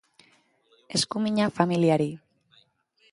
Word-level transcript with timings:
Eskuminak 0.99 1.55
familiari. 1.59 2.09